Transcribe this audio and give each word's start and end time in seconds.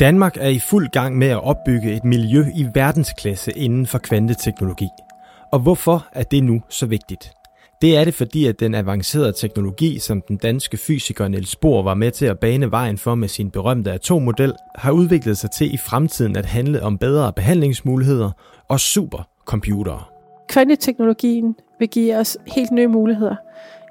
Danmark 0.00 0.36
er 0.40 0.48
i 0.48 0.58
fuld 0.58 0.88
gang 0.88 1.18
med 1.18 1.28
at 1.28 1.44
opbygge 1.44 1.96
et 1.96 2.04
miljø 2.04 2.44
i 2.54 2.66
verdensklasse 2.74 3.52
inden 3.52 3.86
for 3.86 3.98
kvanteteknologi. 3.98 4.88
Og 5.52 5.58
hvorfor 5.58 6.06
er 6.12 6.22
det 6.22 6.44
nu 6.44 6.62
så 6.68 6.86
vigtigt? 6.86 7.32
Det 7.82 7.96
er 7.96 8.04
det, 8.04 8.14
fordi 8.14 8.46
at 8.46 8.60
den 8.60 8.74
avancerede 8.74 9.32
teknologi, 9.32 9.98
som 9.98 10.22
den 10.28 10.36
danske 10.36 10.76
fysiker 10.76 11.28
Niels 11.28 11.56
Bohr 11.56 11.82
var 11.82 11.94
med 11.94 12.10
til 12.10 12.26
at 12.26 12.38
bane 12.38 12.70
vejen 12.70 12.98
for 12.98 13.14
med 13.14 13.28
sin 13.28 13.50
berømte 13.50 13.92
atommodel, 13.92 14.54
har 14.74 14.92
udviklet 14.92 15.38
sig 15.38 15.50
til 15.50 15.74
i 15.74 15.76
fremtiden 15.76 16.36
at 16.36 16.46
handle 16.46 16.82
om 16.82 16.98
bedre 16.98 17.32
behandlingsmuligheder 17.32 18.30
og 18.68 18.80
supercomputere. 18.80 20.02
Kvanteteknologien 20.48 21.56
vil 21.78 21.88
give 21.88 22.16
os 22.16 22.38
helt 22.46 22.70
nye 22.70 22.86
muligheder, 22.86 23.36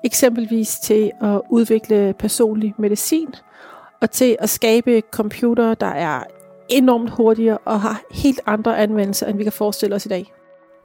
eksempelvis 0.03 0.79
til 0.79 1.11
at 1.21 1.41
udvikle 1.49 2.13
personlig 2.19 2.73
medicin 2.77 3.27
og 4.01 4.11
til 4.11 4.37
at 4.39 4.49
skabe 4.49 5.01
computere, 5.11 5.75
der 5.79 5.87
er 5.87 6.23
enormt 6.69 7.09
hurtigere 7.09 7.57
og 7.57 7.81
har 7.81 8.01
helt 8.11 8.39
andre 8.45 8.77
anvendelser, 8.77 9.27
end 9.27 9.37
vi 9.37 9.43
kan 9.43 9.51
forestille 9.51 9.95
os 9.95 10.05
i 10.05 10.09
dag. 10.09 10.33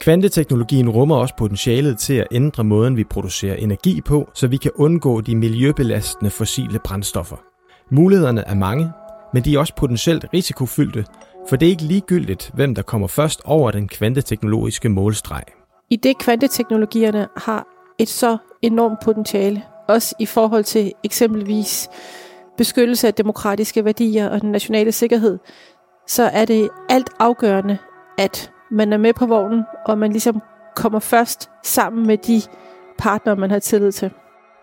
Kvanteteknologien 0.01 0.89
rummer 0.89 1.17
også 1.17 1.35
potentialet 1.39 1.99
til 1.99 2.15
at 2.15 2.27
ændre 2.31 2.65
måden, 2.65 2.97
vi 2.97 3.05
producerer 3.05 3.55
energi 3.55 4.01
på, 4.01 4.29
så 4.35 4.47
vi 4.47 4.57
kan 4.57 4.71
undgå 4.75 5.21
de 5.21 5.37
miljøbelastende 5.37 6.31
fossile 6.31 6.79
brændstoffer. 6.85 7.37
Mulighederne 7.91 8.45
er 8.47 8.55
mange, 8.55 8.91
men 9.35 9.45
de 9.45 9.55
er 9.55 9.59
også 9.59 9.75
potentielt 9.77 10.25
risikofyldte, 10.35 11.05
for 11.49 11.57
det 11.57 11.67
er 11.67 11.71
ikke 11.71 11.83
ligegyldigt, 11.83 12.51
hvem 12.55 12.75
der 12.75 12.83
kommer 12.83 13.07
først 13.07 13.41
over 13.45 13.71
den 13.71 13.89
kvanteteknologiske 13.89 14.89
målstreg. 14.89 15.43
I 15.91 15.97
det 15.97 16.19
kvanteteknologierne 16.19 17.29
har 17.37 17.67
et 17.99 18.09
så 18.09 18.37
enormt 18.63 18.99
potentiale, 19.05 19.63
også 19.89 20.15
i 20.21 20.27
forhold 20.27 20.65
til 20.65 20.93
eksempelvis 21.05 21.89
beskyttelse 22.59 23.07
af 23.07 23.15
demokratiske 23.15 23.85
værdier 23.85 24.29
og 24.29 24.41
den 24.41 24.53
nationale 24.53 24.93
sikkerhed, 24.93 25.39
så 26.07 26.23
er 26.23 26.45
det 26.45 26.69
alt 26.89 27.11
afgørende, 27.19 27.79
at 28.19 28.51
man 28.71 28.93
er 28.93 28.97
med 28.97 29.13
på 29.15 29.27
vognen, 29.27 29.63
og 29.87 29.99
man 29.99 30.11
ligesom 30.11 30.43
kommer 30.77 30.99
først 30.99 31.51
sammen 31.65 32.07
med 32.07 32.19
de 32.19 32.43
partnere, 32.99 33.37
man 33.37 33.51
har 33.51 33.59
tillid 33.59 33.93
til. 33.93 34.11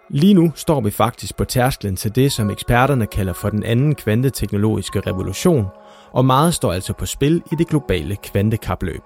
Lige 0.09 0.33
nu 0.33 0.52
står 0.55 0.81
vi 0.81 0.91
faktisk 0.91 1.38
på 1.38 1.45
tærsklen 1.45 1.95
til 1.95 2.16
det, 2.16 2.31
som 2.31 2.50
eksperterne 2.50 3.05
kalder 3.05 3.33
for 3.33 3.50
den 3.50 3.63
anden 3.63 3.95
kvanteteknologiske 3.95 5.00
revolution, 5.00 5.66
og 6.11 6.25
meget 6.25 6.53
står 6.53 6.73
altså 6.73 6.94
på 6.94 7.05
spil 7.05 7.44
i 7.52 7.55
det 7.57 7.67
globale 7.67 8.16
kvantekapløb. 8.16 9.02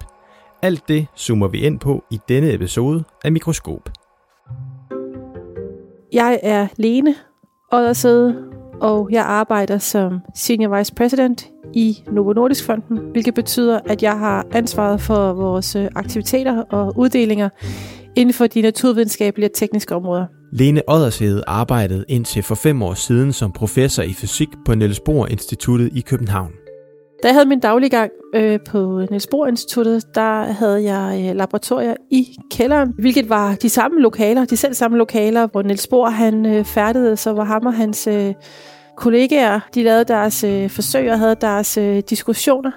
Alt 0.62 0.88
det 0.88 1.08
zoomer 1.18 1.48
vi 1.48 1.60
ind 1.60 1.80
på 1.80 2.04
i 2.12 2.20
denne 2.30 2.54
episode 2.54 3.04
af 3.24 3.32
Mikroskop. 3.32 3.90
Jeg 6.14 6.40
er 6.44 6.68
Lene 6.78 7.16
Oddersæde, 7.72 8.47
og 8.82 9.10
jeg 9.12 9.24
arbejder 9.26 9.78
som 9.78 10.20
Senior 10.36 10.78
Vice 10.78 10.94
President 10.96 11.48
i 11.74 12.04
Novo 12.12 12.34
Nordisk 12.34 12.66
Fonden, 12.66 12.98
hvilket 13.12 13.34
betyder, 13.34 13.80
at 13.86 14.04
jeg 14.04 14.20
har 14.20 14.46
ansvaret 14.52 15.02
for 15.02 15.34
vores 15.34 15.76
øh, 15.76 15.88
aktiviteter 15.96 16.62
og 16.62 16.94
uddelinger 16.98 17.50
inden 18.16 18.34
for 18.34 18.48
de 18.48 18.62
naturvidenskabelige 18.62 19.48
og 19.50 19.54
tekniske 19.54 19.96
områder. 19.96 20.26
Lene 20.52 20.82
Oddershede 20.88 21.44
arbejdede 21.48 22.06
indtil 22.08 22.44
for 22.44 22.56
fem 22.56 22.82
år 22.82 22.94
siden 22.94 23.34
som 23.34 23.52
professor 23.52 24.04
i 24.04 24.14
fysik 24.14 24.50
på 24.66 24.76
Niels 24.76 25.00
Bohr 25.00 25.28
Instituttet 25.28 25.90
i 25.94 26.02
København. 26.02 26.52
Da 27.24 27.28
jeg 27.28 27.36
havde 27.36 27.46
min 27.46 27.60
daglige 27.60 27.90
gang 27.90 28.12
øh, 28.36 28.60
på 28.68 29.06
Niels 29.10 29.28
Bohr 29.28 29.48
Instituttet, 29.48 30.16
der 30.16 30.44
havde 30.44 30.94
jeg 30.94 31.30
øh, 31.30 31.36
laboratorier 31.36 31.96
i 32.12 32.28
kælderen, 32.52 32.94
hvilket 33.00 33.30
var 33.30 33.56
de 33.56 33.70
samme 33.70 34.02
lokaler, 34.02 34.46
de 34.46 34.58
selv 34.58 34.74
samme 34.74 34.98
lokaler, 34.98 35.48
hvor 35.48 35.62
Niels 35.62 35.88
Bohr 35.88 36.10
han 36.10 36.46
øh, 36.46 36.66
færdede, 36.66 37.18
så 37.18 37.34
var 37.34 37.44
ham 37.44 37.66
og 37.66 37.74
hans 37.74 38.08
øh, 38.08 38.34
kollegaer, 38.98 39.60
de 39.76 39.84
lavede 39.84 40.04
deres 40.04 40.44
øh, 40.44 40.70
forsøg 40.70 41.12
og 41.12 41.20
havde 41.20 41.36
deres 41.42 41.78
øh, 41.78 42.04
diskussioner. 42.10 42.72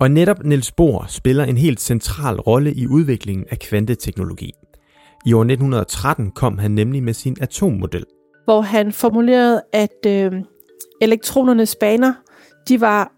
Og 0.00 0.10
netop 0.10 0.44
Niels 0.44 0.72
Bohr 0.72 1.04
spiller 1.08 1.44
en 1.44 1.56
helt 1.56 1.80
central 1.80 2.40
rolle 2.40 2.74
i 2.74 2.86
udviklingen 2.86 3.46
af 3.50 3.58
kvanteteknologi. 3.58 4.52
I 5.26 5.32
år 5.32 5.40
1913 5.40 6.30
kom 6.30 6.58
han 6.58 6.70
nemlig 6.70 7.02
med 7.02 7.12
sin 7.12 7.36
atommodel. 7.40 8.04
Hvor 8.44 8.60
han 8.60 8.92
formulerede, 8.92 9.62
at 9.72 10.06
øh, 10.06 10.32
elektronernes 11.02 11.76
baner, 11.76 12.12
de 12.68 12.80
var 12.80 13.12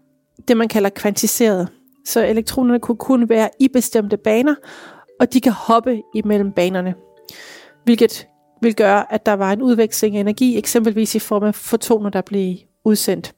det, 0.47 0.57
man 0.57 0.67
kalder 0.67 0.89
kvantiseret. 0.89 1.67
Så 2.05 2.25
elektronerne 2.25 2.79
kunne 2.79 2.97
kun 2.97 3.29
være 3.29 3.49
i 3.59 3.67
bestemte 3.67 4.17
baner, 4.17 4.55
og 5.19 5.33
de 5.33 5.41
kan 5.41 5.51
hoppe 5.51 6.01
imellem 6.15 6.51
banerne. 6.51 6.95
Hvilket 7.83 8.27
vil 8.61 8.75
gøre, 8.75 9.13
at 9.13 9.25
der 9.25 9.33
var 9.33 9.53
en 9.53 9.61
udveksling 9.61 10.15
af 10.15 10.19
energi, 10.19 10.57
eksempelvis 10.57 11.15
i 11.15 11.19
form 11.19 11.43
af 11.43 11.55
fotoner, 11.55 12.09
der 12.09 12.21
blev 12.21 12.55
udsendt. 12.85 13.33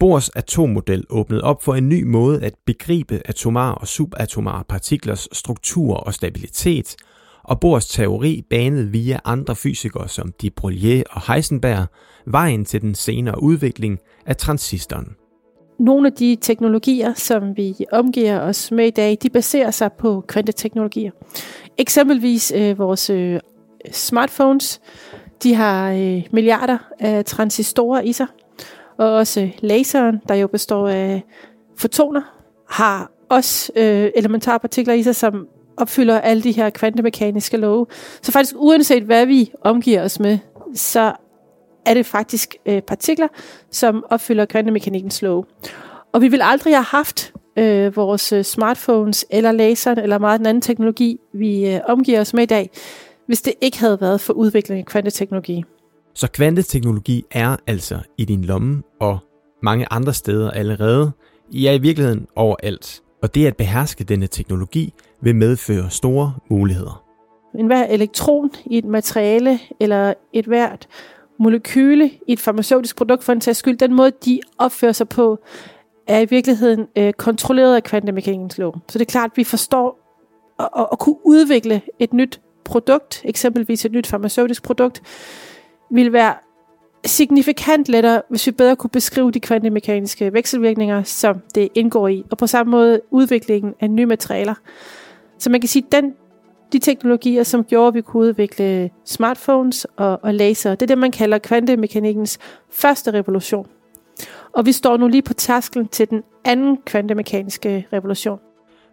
Bohrs 0.00 0.28
atommodel 0.28 1.04
åbnede 1.10 1.44
op 1.44 1.62
for 1.62 1.74
en 1.74 1.88
ny 1.88 2.02
måde 2.02 2.44
at 2.44 2.54
begribe 2.66 3.22
atomare 3.24 3.74
og 3.74 3.88
subatomare 3.88 4.64
partiklers 4.68 5.28
struktur 5.32 5.94
og 5.94 6.14
stabilitet, 6.14 6.96
og 7.42 7.60
Bohrs 7.60 7.86
teori 7.86 8.42
banede 8.50 8.90
via 8.90 9.18
andre 9.24 9.56
fysikere 9.56 10.08
som 10.08 10.32
de 10.40 10.50
Broglie 10.50 11.04
og 11.10 11.34
Heisenberg 11.34 11.86
vejen 12.26 12.64
til 12.64 12.80
den 12.80 12.94
senere 12.94 13.42
udvikling 13.42 13.98
af 14.26 14.36
transistoren. 14.36 15.16
Nogle 15.84 16.06
af 16.06 16.12
de 16.12 16.36
teknologier, 16.40 17.14
som 17.14 17.56
vi 17.56 17.76
omgiver 17.92 18.40
os 18.40 18.72
med 18.72 18.86
i 18.86 18.90
dag, 18.90 19.18
de 19.22 19.30
baserer 19.30 19.70
sig 19.70 19.92
på 19.92 20.24
kvanteteknologier. 20.28 21.10
Eksempelvis 21.78 22.52
øh, 22.56 22.78
vores 22.78 23.10
øh, 23.10 23.40
smartphones, 23.92 24.80
de 25.42 25.54
har 25.54 25.92
øh, 25.92 26.22
milliarder 26.32 26.78
af 27.00 27.24
transistorer 27.24 28.00
i 28.00 28.12
sig, 28.12 28.26
og 28.96 29.12
også 29.12 29.40
øh, 29.40 29.52
laseren, 29.60 30.20
der 30.28 30.34
jo 30.34 30.46
består 30.46 30.88
af 30.88 31.22
fotoner, 31.76 32.22
har 32.68 33.10
også 33.28 33.72
øh, 33.76 34.10
elementarpartikler 34.16 34.94
i 34.94 35.02
sig, 35.02 35.16
som 35.16 35.46
opfylder 35.76 36.20
alle 36.20 36.42
de 36.42 36.52
her 36.52 36.70
kvantemekaniske 36.70 37.56
love. 37.56 37.86
Så 38.22 38.32
faktisk 38.32 38.54
uanset 38.58 39.02
hvad 39.02 39.26
vi 39.26 39.52
omgiver 39.60 40.04
os 40.04 40.20
med, 40.20 40.38
så 40.74 41.12
er 41.86 41.94
det 41.94 42.06
faktisk 42.06 42.56
øh, 42.66 42.82
partikler, 42.82 43.28
som 43.70 44.04
opfylder 44.10 44.44
kvantemekanikkens 44.44 45.22
love. 45.22 45.44
Og 46.12 46.20
vi 46.20 46.28
vil 46.28 46.40
aldrig 46.42 46.74
have 46.74 46.84
haft 46.84 47.32
øh, 47.58 47.96
vores 47.96 48.32
øh, 48.32 48.44
smartphones 48.44 49.26
eller 49.30 49.52
laseren 49.52 49.98
eller 49.98 50.18
meget 50.18 50.38
den 50.38 50.46
anden 50.46 50.60
teknologi, 50.60 51.18
vi 51.34 51.74
øh, 51.74 51.80
omgiver 51.88 52.20
os 52.20 52.34
med 52.34 52.42
i 52.42 52.46
dag, 52.46 52.70
hvis 53.26 53.42
det 53.42 53.54
ikke 53.60 53.80
havde 53.80 54.00
været 54.00 54.20
for 54.20 54.32
udvikling 54.32 54.78
af 54.78 54.86
kvanteteknologi. 54.86 55.64
Så 56.14 56.30
kvanteteknologi 56.30 57.24
er 57.30 57.56
altså 57.66 57.98
i 58.18 58.24
din 58.24 58.44
lomme 58.44 58.82
og 59.00 59.18
mange 59.62 59.86
andre 59.90 60.14
steder 60.14 60.50
allerede. 60.50 61.12
Ja, 61.52 61.72
i 61.72 61.78
virkeligheden 61.78 62.26
overalt. 62.36 63.00
Og 63.22 63.34
det 63.34 63.46
at 63.46 63.56
beherske 63.56 64.04
denne 64.04 64.26
teknologi 64.26 64.94
vil 65.22 65.36
medføre 65.36 65.90
store 65.90 66.34
muligheder. 66.50 67.04
En 67.58 67.66
hver 67.66 67.86
elektron 67.86 68.50
i 68.66 68.78
et 68.78 68.84
materiale 68.84 69.58
eller 69.80 70.14
et 70.32 70.44
hvert 70.44 70.86
molekyle 71.38 72.10
i 72.26 72.32
et 72.32 72.40
farmaceutisk 72.40 72.96
produkt 72.96 73.24
for 73.24 73.32
en 73.32 73.40
sags 73.40 73.58
skyld, 73.58 73.78
den 73.78 73.94
måde 73.94 74.12
de 74.24 74.40
opfører 74.58 74.92
sig 74.92 75.08
på, 75.08 75.38
er 76.06 76.20
i 76.20 76.24
virkeligheden 76.24 76.86
øh, 76.96 77.12
kontrolleret 77.12 77.76
af 77.76 77.82
kvantemekanikkens 77.82 78.58
lov. 78.58 78.76
Så 78.88 78.98
det 78.98 79.04
er 79.04 79.10
klart, 79.10 79.30
at 79.30 79.36
vi 79.36 79.44
forstår 79.44 79.98
at, 80.58 80.68
at, 80.78 80.86
at 80.92 80.98
kunne 80.98 81.16
udvikle 81.26 81.82
et 81.98 82.12
nyt 82.12 82.40
produkt, 82.64 83.22
eksempelvis 83.24 83.84
et 83.84 83.92
nyt 83.92 84.06
farmaceutisk 84.06 84.62
produkt, 84.62 85.02
vil 85.90 86.12
være 86.12 86.34
signifikant 87.06 87.88
lettere, 87.88 88.22
hvis 88.30 88.46
vi 88.46 88.52
bedre 88.52 88.76
kunne 88.76 88.90
beskrive 88.90 89.30
de 89.30 89.40
kvantemekaniske 89.40 90.32
vekselvirkninger, 90.32 91.02
som 91.02 91.40
det 91.54 91.68
indgår 91.74 92.08
i, 92.08 92.24
og 92.30 92.38
på 92.38 92.46
samme 92.46 92.70
måde 92.70 93.00
udviklingen 93.10 93.74
af 93.80 93.90
nye 93.90 94.06
materialer. 94.06 94.54
Så 95.38 95.50
man 95.50 95.60
kan 95.60 95.68
sige, 95.68 95.86
at 95.86 95.92
den, 95.92 96.14
de 96.72 96.78
teknologier, 96.78 97.42
som 97.42 97.64
gjorde, 97.64 97.88
at 97.88 97.94
vi 97.94 98.00
kunne 98.00 98.28
udvikle 98.28 98.90
smartphones 99.04 99.84
og, 99.96 100.24
og 100.24 100.34
laser, 100.34 100.70
det 100.70 100.82
er 100.82 100.86
det, 100.86 100.98
man 100.98 101.12
kalder 101.12 101.38
kvantemekanikkens 101.38 102.38
første 102.70 103.10
revolution. 103.10 103.66
Og 104.52 104.66
vi 104.66 104.72
står 104.72 104.96
nu 104.96 105.08
lige 105.08 105.22
på 105.22 105.34
tasken 105.34 105.88
til 105.88 106.10
den 106.10 106.22
anden 106.44 106.78
kvantemekaniske 106.86 107.86
revolution. 107.92 108.38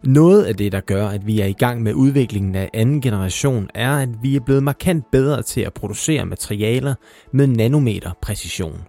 Noget 0.04 0.44
af 0.44 0.56
det, 0.56 0.72
der 0.72 0.80
gør, 0.80 1.08
at 1.08 1.28
vi 1.28 1.42
er 1.42 1.46
i 1.46 1.54
gang 1.54 1.84
med 1.84 1.94
udviklingen 1.94 2.56
af 2.56 2.70
anden 2.74 3.02
generation, 3.02 3.70
er, 3.76 3.98
at 3.98 4.10
vi 4.22 4.36
er 4.36 4.40
blevet 4.40 4.64
markant 4.64 5.12
bedre 5.12 5.42
til 5.44 5.62
at 5.62 5.74
producere 5.74 6.26
materialer 6.26 6.96
med 7.34 7.48
nanometer 7.48 8.12
præcision, 8.22 8.82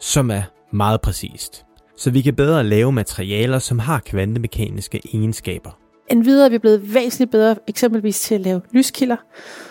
som 0.00 0.30
er 0.30 0.42
meget 0.72 1.00
præcist. 1.00 1.64
Så 1.96 2.10
vi 2.10 2.20
kan 2.20 2.34
bedre 2.34 2.64
lave 2.64 2.92
materialer, 2.92 3.58
som 3.58 3.78
har 3.78 3.98
kvantemekaniske 3.98 5.00
egenskaber. 5.14 5.87
Endvidere 6.10 6.46
er 6.46 6.50
vi 6.50 6.58
blevet 6.58 6.94
væsentligt 6.94 7.30
bedre 7.30 7.56
eksempelvis 7.66 8.20
til 8.20 8.34
at 8.34 8.40
lave 8.40 8.60
lyskilder, 8.72 9.16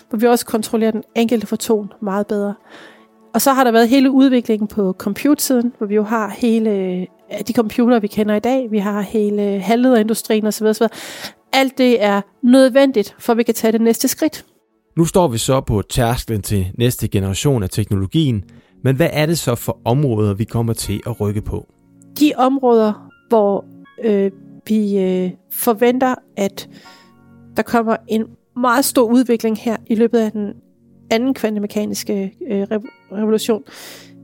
hvor 0.09 0.17
vi 0.17 0.27
også 0.27 0.45
kontrollerer 0.45 0.91
den 0.91 1.03
enkelte 1.15 1.47
foton 1.47 1.91
meget 2.01 2.27
bedre. 2.27 2.53
Og 3.33 3.41
så 3.41 3.53
har 3.53 3.63
der 3.63 3.71
været 3.71 3.89
hele 3.89 4.11
udviklingen 4.11 4.67
på 4.67 4.95
computersiden, 4.97 5.73
hvor 5.77 5.87
vi 5.87 5.95
jo 5.95 6.03
har 6.03 6.29
hele 6.37 6.99
de 7.47 7.53
computere, 7.53 8.01
vi 8.01 8.07
kender 8.07 8.35
i 8.35 8.39
dag. 8.39 8.71
Vi 8.71 8.77
har 8.77 9.01
hele 9.01 9.59
halvlederindustrien 9.59 10.45
osv. 10.45 10.65
osv. 10.65 10.87
Alt 11.53 11.77
det 11.77 12.03
er 12.03 12.21
nødvendigt, 12.43 13.15
for 13.19 13.33
at 13.33 13.37
vi 13.37 13.43
kan 13.43 13.53
tage 13.53 13.71
det 13.71 13.81
næste 13.81 14.07
skridt. 14.07 14.45
Nu 14.97 15.05
står 15.05 15.27
vi 15.27 15.37
så 15.37 15.61
på 15.61 15.81
tærsklen 15.81 16.41
til 16.41 16.71
næste 16.77 17.07
generation 17.07 17.63
af 17.63 17.69
teknologien, 17.69 18.43
men 18.83 18.95
hvad 18.95 19.09
er 19.13 19.25
det 19.25 19.37
så 19.37 19.55
for 19.55 19.79
områder, 19.85 20.33
vi 20.33 20.43
kommer 20.43 20.73
til 20.73 21.01
at 21.07 21.21
rykke 21.21 21.41
på? 21.41 21.67
De 22.19 22.31
områder, 22.37 23.09
hvor 23.29 23.65
øh, 24.03 24.31
vi 24.69 24.99
øh, 24.99 25.31
forventer, 25.51 26.15
at 26.37 26.69
der 27.57 27.63
kommer 27.63 27.95
en 28.07 28.25
meget 28.55 28.85
stor 28.85 29.11
udvikling 29.11 29.57
her 29.57 29.77
i 29.87 29.95
løbet 29.95 30.19
af 30.19 30.31
den 30.31 30.53
anden 31.11 31.33
kvantemekaniske 31.33 32.33
øh, 32.51 32.67
revolution. 33.11 33.63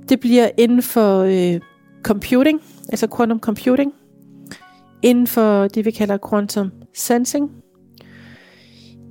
Det 0.09 0.19
bliver 0.19 0.49
inden 0.57 0.81
for 0.81 1.19
øh, 1.19 1.61
computing, 2.03 2.61
altså 2.89 3.07
quantum 3.17 3.39
computing, 3.39 3.93
inden 5.01 5.27
for 5.27 5.67
det, 5.67 5.85
vi 5.85 5.91
kalder 5.91 6.17
quantum 6.29 6.71
sensing, 6.93 7.51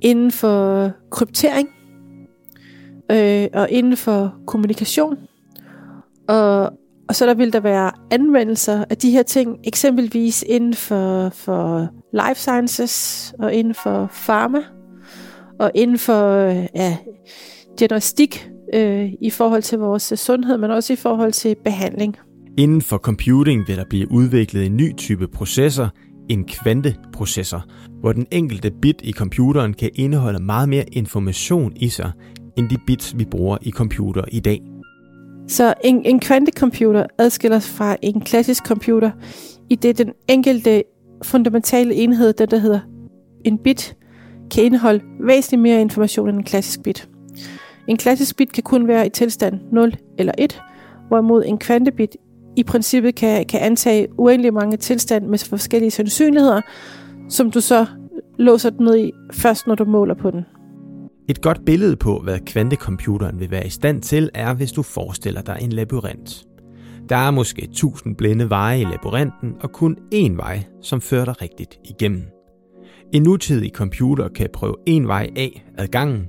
inden 0.01 0.31
for 0.31 0.91
kryptering, 1.09 1.69
øh, 3.11 3.47
og 3.53 3.69
inden 3.69 3.97
for 3.97 4.35
kommunikation. 4.47 5.17
Og, 6.27 6.73
og 7.09 7.15
så 7.15 7.25
der 7.25 7.33
vil 7.33 7.53
der 7.53 7.59
være 7.59 7.91
anvendelser 8.11 8.85
af 8.89 8.97
de 8.97 9.11
her 9.11 9.23
ting, 9.23 9.57
eksempelvis 9.63 10.43
inden 10.47 10.73
for, 10.73 11.29
for 11.29 11.89
life 12.13 12.39
sciences, 12.39 13.33
og 13.39 13.53
inden 13.53 13.73
for 13.73 14.11
pharma, 14.25 14.59
og 15.59 15.71
inden 15.75 15.97
for 15.97 16.47
ja, 16.75 16.97
diagnostik 17.79 18.49
øh, 18.73 19.09
i 19.21 19.29
forhold 19.29 19.61
til 19.61 19.79
vores 19.79 20.13
sundhed, 20.15 20.57
men 20.57 20.71
også 20.71 20.93
i 20.93 20.95
forhold 20.95 21.31
til 21.31 21.55
behandling. 21.63 22.17
Inden 22.57 22.81
for 22.81 22.97
computing 22.97 23.67
vil 23.67 23.77
der 23.77 23.85
blive 23.89 24.11
udviklet 24.11 24.65
en 24.65 24.77
ny 24.77 24.95
type 24.97 25.27
processor, 25.27 25.89
en 26.29 26.45
kvanteprocessor, 26.45 27.65
hvor 27.99 28.13
den 28.13 28.27
enkelte 28.31 28.71
bit 28.81 29.01
i 29.03 29.11
computeren 29.11 29.73
kan 29.73 29.89
indeholde 29.95 30.43
meget 30.43 30.69
mere 30.69 30.85
information 30.91 31.73
i 31.75 31.89
sig, 31.89 32.11
end 32.57 32.69
de 32.69 32.77
bits, 32.87 33.17
vi 33.17 33.25
bruger 33.25 33.57
i 33.61 33.71
computer 33.71 34.23
i 34.31 34.39
dag. 34.39 34.72
Så 35.47 35.73
en, 35.83 36.05
en 36.05 36.19
kvantecomputer 36.19 37.05
adskiller 37.17 37.59
sig 37.59 37.75
fra 37.75 37.95
en 38.01 38.21
klassisk 38.21 38.65
computer, 38.65 39.11
i 39.69 39.75
det 39.75 39.97
den 39.97 40.13
enkelte 40.27 40.83
fundamentale 41.23 41.95
enhed, 41.95 42.33
den 42.33 42.51
der 42.51 42.57
hedder 42.57 42.79
en 43.45 43.57
bit, 43.57 43.95
kan 44.51 44.63
indeholde 44.63 45.03
væsentligt 45.19 45.61
mere 45.61 45.81
information 45.81 46.29
end 46.29 46.37
en 46.37 46.43
klassisk 46.43 46.83
bit. 46.83 47.09
En 47.87 47.97
klassisk 47.97 48.37
bit 48.37 48.51
kan 48.53 48.63
kun 48.63 48.87
være 48.87 49.05
i 49.05 49.09
tilstand 49.09 49.59
0 49.71 49.93
eller 50.17 50.33
1, 50.37 50.61
hvorimod 51.07 51.43
en 51.45 51.57
kvantebit 51.57 52.17
i 52.55 52.63
princippet 52.63 53.15
kan, 53.15 53.45
kan 53.45 53.59
antage 53.59 54.07
uendelig 54.17 54.53
mange 54.53 54.77
tilstande 54.77 55.27
med 55.27 55.39
forskellige 55.39 55.91
sandsynligheder, 55.91 56.61
som 57.29 57.51
du 57.51 57.61
så 57.61 57.85
låser 58.37 58.69
den 58.69 58.85
ned 58.85 58.97
i 58.97 59.11
først, 59.33 59.67
når 59.67 59.75
du 59.75 59.85
måler 59.85 60.13
på 60.13 60.31
den. 60.31 60.45
Et 61.29 61.41
godt 61.41 61.65
billede 61.65 61.95
på, 61.95 62.19
hvad 62.19 62.39
kvantecomputeren 62.39 63.39
vil 63.39 63.51
være 63.51 63.67
i 63.67 63.69
stand 63.69 64.01
til, 64.01 64.29
er, 64.33 64.53
hvis 64.53 64.71
du 64.71 64.83
forestiller 64.83 65.41
dig 65.41 65.57
en 65.61 65.71
labyrint. 65.71 66.45
Der 67.09 67.15
er 67.15 67.31
måske 67.31 67.69
tusind 67.73 68.15
blinde 68.15 68.49
veje 68.49 68.81
i 68.81 68.83
labyrinten, 68.83 69.53
og 69.59 69.71
kun 69.71 69.97
én 70.15 70.35
vej, 70.35 70.63
som 70.81 71.01
fører 71.01 71.25
dig 71.25 71.41
rigtigt 71.41 71.79
igennem. 71.85 72.23
En 73.13 73.23
nutidig 73.23 73.71
computer 73.71 74.29
kan 74.29 74.49
prøve 74.53 74.75
en 74.85 75.07
vej 75.07 75.29
af 75.35 75.65
ad 75.77 75.87
gangen. 75.87 76.25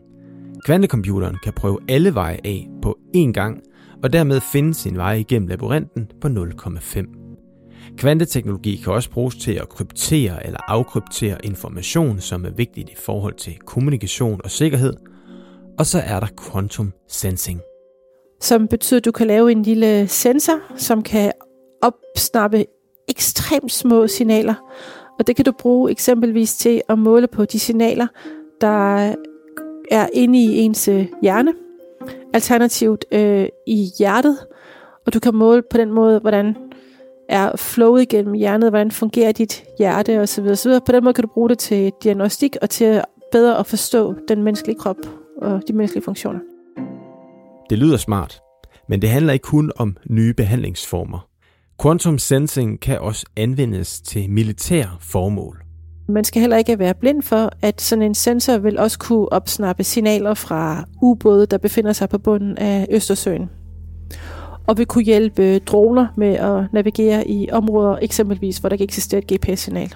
Kvantecomputeren 0.67 1.37
kan 1.45 1.53
prøve 1.53 1.79
alle 1.89 2.15
veje 2.15 2.39
af 2.45 2.69
på 2.83 2.99
én 3.17 3.33
gang, 3.33 3.61
og 4.03 4.13
dermed 4.13 4.41
finde 4.41 4.75
sin 4.75 4.97
vej 4.97 5.13
igennem 5.13 5.49
labyrinten 5.49 6.11
på 6.21 6.29
0,5. 6.29 7.24
Kvanteteknologi 7.97 8.77
kan 8.77 8.93
også 8.93 9.11
bruges 9.11 9.35
til 9.37 9.53
at 9.53 9.69
kryptere 9.69 10.47
eller 10.47 10.61
afkryptere 10.69 11.39
information, 11.45 12.21
som 12.21 12.45
er 12.45 12.51
vigtigt 12.51 12.91
i 12.91 12.95
forhold 12.97 13.35
til 13.35 13.59
kommunikation 13.59 14.41
og 14.45 14.51
sikkerhed. 14.51 14.95
Og 15.79 15.87
så 15.87 15.99
er 15.99 16.21
der 16.21 16.27
quantum 16.51 16.93
sensing. 17.09 17.61
Som 18.41 18.69
betyder, 18.69 19.01
at 19.01 19.05
du 19.05 19.13
kan 19.13 19.27
lave 19.27 19.53
en 19.53 19.63
lille 19.63 20.09
sensor, 20.09 20.61
som 20.77 21.03
kan 21.03 21.33
opsnappe 21.83 22.65
ekstremt 23.09 23.73
små 23.73 24.07
signaler. 24.07 24.55
Og 25.19 25.27
det 25.27 25.37
kan 25.37 25.45
du 25.45 25.53
bruge 25.53 25.91
eksempelvis 25.91 26.57
til 26.57 26.83
at 26.89 26.99
måle 26.99 27.27
på 27.27 27.45
de 27.45 27.59
signaler, 27.59 28.07
der 28.61 29.15
er 29.91 30.09
inde 30.13 30.39
i 30.39 30.59
ens 30.59 30.89
øh, 30.89 31.07
hjerne 31.23 31.53
alternativt 32.35 33.05
øh, 33.13 33.49
i 33.67 33.91
hjertet, 33.99 34.39
og 35.07 35.15
du 35.15 35.21
kan 35.21 35.35
måle 35.35 35.63
på 35.71 35.77
den 35.77 35.93
måde, 35.93 36.19
hvordan 36.19 36.57
er 37.29 37.57
flowet 37.57 38.03
igennem 38.03 38.35
hjernet, 38.35 38.71
hvordan 38.71 38.91
fungerer 38.91 39.33
dit 39.33 39.65
hjerte 39.79 40.21
osv. 40.21 40.45
osv. 40.45 40.71
På 40.87 40.93
den 40.93 41.05
måde 41.05 41.15
kan 41.15 41.23
du 41.23 41.31
bruge 41.35 41.49
det 41.49 41.59
til 41.59 41.93
diagnostik 42.03 42.57
og 42.63 42.71
til 42.71 43.03
bedre 43.33 43.59
at 43.59 43.67
forstå 43.67 44.15
den 44.29 44.43
menneskelige 44.43 44.79
krop 44.79 44.97
og 45.43 45.63
de 45.69 45.73
menneskelige 45.73 46.05
funktioner. 46.05 46.41
Det 47.71 47.79
lyder 47.79 47.97
smart, 47.97 48.41
men 48.89 49.03
det 49.03 49.11
handler 49.11 49.33
ikke 49.33 49.43
kun 49.43 49.73
om 49.77 49.97
nye 50.11 50.35
behandlingsformer. 50.35 51.29
Quantum 51.83 52.19
sensing 52.19 52.81
kan 52.81 52.99
også 52.99 53.27
anvendes 53.37 54.01
til 54.01 54.31
militære 54.31 54.91
formål. 55.01 55.61
Man 56.09 56.25
skal 56.25 56.41
heller 56.41 56.57
ikke 56.57 56.79
være 56.79 56.95
blind 56.95 57.23
for, 57.23 57.51
at 57.63 57.81
sådan 57.81 58.03
en 58.03 58.15
sensor 58.15 58.59
vil 58.59 58.79
også 58.79 58.99
kunne 58.99 59.33
opsnappe 59.33 59.85
signaler 59.85 60.35
fra 60.35 60.85
ubåde, 61.03 61.47
der 61.47 61.59
befinder 61.59 61.93
sig 61.93 62.09
på 62.09 62.19
bunden 62.19 62.59
af 62.59 62.87
Østersøen. 62.91 63.51
Og 64.67 64.79
vil 64.79 64.87
kunne 64.87 65.05
hjælpe 65.05 65.59
droner 65.59 66.07
med 66.17 66.35
at 66.35 66.73
navigere 66.73 67.29
i 67.29 67.51
områder, 67.51 67.99
eksempelvis 68.03 68.59
hvor 68.59 68.69
der 68.69 68.75
ikke 68.75 68.85
eksisterer 68.85 69.23
et 69.29 69.33
GPS-signal. 69.33 69.95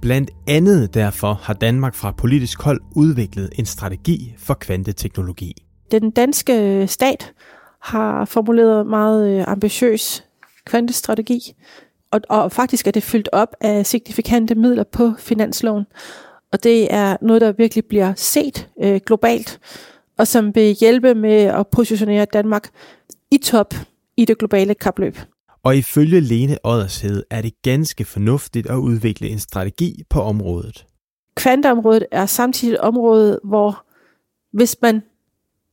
Blandt 0.00 0.30
andet 0.48 0.94
derfor 0.94 1.40
har 1.42 1.54
Danmark 1.54 1.94
fra 1.94 2.10
politisk 2.10 2.62
hold 2.62 2.80
udviklet 2.96 3.50
en 3.58 3.66
strategi 3.66 4.34
for 4.38 4.54
kvanteteknologi. 4.54 5.52
Den 5.90 6.10
danske 6.10 6.86
stat 6.86 7.32
har 7.80 8.24
formuleret 8.24 8.86
meget 8.86 9.38
øh, 9.38 9.44
ambitiøs 9.48 10.24
kvantestrategi, 10.66 11.40
og, 12.10 12.20
og 12.28 12.52
faktisk 12.52 12.86
er 12.86 12.90
det 12.90 13.02
fyldt 13.02 13.28
op 13.32 13.48
af 13.60 13.86
signifikante 13.86 14.54
midler 14.54 14.84
på 14.84 15.12
finansloven. 15.18 15.84
Og 16.52 16.64
det 16.64 16.94
er 16.94 17.16
noget, 17.22 17.40
der 17.42 17.52
virkelig 17.52 17.84
bliver 17.84 18.12
set 18.16 18.68
øh, 18.82 19.00
globalt, 19.06 19.60
og 20.18 20.26
som 20.26 20.54
vil 20.54 20.76
hjælpe 20.80 21.14
med 21.14 21.42
at 21.42 21.66
positionere 21.66 22.24
Danmark 22.24 22.68
i 23.34 23.38
top 23.38 23.74
i 24.16 24.24
det 24.24 24.38
globale 24.38 24.74
kapløb. 24.74 25.16
Og 25.62 25.76
ifølge 25.76 26.20
Lene 26.20 26.58
Oddershed 26.64 27.22
er 27.30 27.42
det 27.42 27.62
ganske 27.62 28.04
fornuftigt 28.04 28.66
at 28.66 28.76
udvikle 28.76 29.28
en 29.28 29.38
strategi 29.38 30.02
på 30.10 30.22
området. 30.22 30.86
Kvanteområdet 31.36 32.06
er 32.10 32.26
samtidig 32.26 32.74
et 32.74 32.80
område, 32.80 33.40
hvor 33.44 33.84
hvis 34.52 34.76
man 34.82 35.02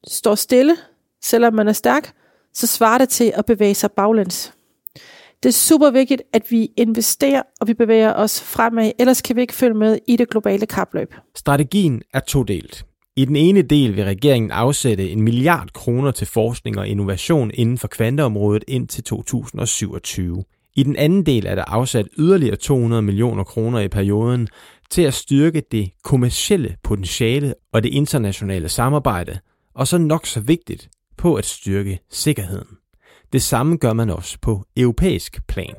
står 0.07 0.35
stille, 0.35 0.75
selvom 1.23 1.53
man 1.53 1.67
er 1.67 1.73
stærk, 1.73 2.13
så 2.53 2.67
svarer 2.67 2.97
det 2.97 3.09
til 3.09 3.31
at 3.35 3.45
bevæge 3.45 3.75
sig 3.75 3.91
baglæns. 3.91 4.53
Det 5.43 5.49
er 5.49 5.53
super 5.53 5.91
vigtigt, 5.91 6.21
at 6.33 6.51
vi 6.51 6.71
investerer, 6.77 7.41
og 7.59 7.67
vi 7.67 7.73
bevæger 7.73 8.13
os 8.13 8.41
fremad, 8.41 8.91
ellers 8.99 9.21
kan 9.21 9.35
vi 9.35 9.41
ikke 9.41 9.53
følge 9.53 9.73
med 9.73 9.97
i 10.07 10.17
det 10.17 10.29
globale 10.29 10.65
kapløb. 10.65 11.13
Strategien 11.35 12.01
er 12.13 12.19
todelt. 12.19 12.85
I 13.15 13.25
den 13.25 13.35
ene 13.35 13.61
del 13.61 13.95
vil 13.95 14.03
regeringen 14.03 14.51
afsætte 14.51 15.09
en 15.09 15.21
milliard 15.21 15.69
kroner 15.73 16.11
til 16.11 16.27
forskning 16.27 16.77
og 16.77 16.87
innovation 16.87 17.51
inden 17.53 17.77
for 17.77 17.87
kvanteområdet 17.87 18.63
indtil 18.67 19.03
2027. 19.03 20.43
I 20.75 20.83
den 20.83 20.95
anden 20.95 21.25
del 21.25 21.45
er 21.45 21.55
der 21.55 21.63
afsat 21.63 22.07
yderligere 22.17 22.55
200 22.55 23.01
millioner 23.01 23.43
kroner 23.43 23.79
i 23.79 23.87
perioden 23.87 24.47
til 24.89 25.01
at 25.01 25.13
styrke 25.13 25.63
det 25.71 25.91
kommercielle 26.03 26.75
potentiale 26.83 27.53
og 27.73 27.83
det 27.83 27.89
internationale 27.89 28.69
samarbejde, 28.69 29.39
og 29.75 29.87
så 29.87 29.97
nok 29.97 30.25
så 30.25 30.39
vigtigt 30.39 30.89
på 31.17 31.35
at 31.35 31.45
styrke 31.45 31.99
sikkerheden. 32.09 32.77
Det 33.33 33.41
samme 33.41 33.77
gør 33.77 33.93
man 33.93 34.09
også 34.09 34.37
på 34.41 34.65
europæisk 34.77 35.47
plan. 35.47 35.75